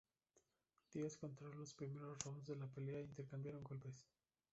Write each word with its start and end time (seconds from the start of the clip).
Díaz 0.91 1.15
controló 1.15 1.59
los 1.59 1.75
primeros 1.75 2.17
rounds 2.25 2.47
de 2.47 2.55
la 2.55 2.65
pelea 2.65 2.97
e 2.97 3.03
intercambiaron 3.03 3.61
golpes. 3.63 4.07